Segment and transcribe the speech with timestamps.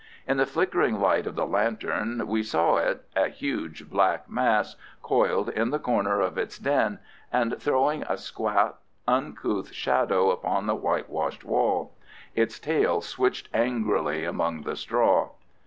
[0.27, 5.49] In the flickering light of the lantern, we saw it, a huge black mass, coiled
[5.49, 6.97] in the corner of its den
[7.31, 11.93] and throwing a squat, uncouth shadow upon the whitewashed wall.
[12.33, 15.29] Its tail switched angrily among the straw.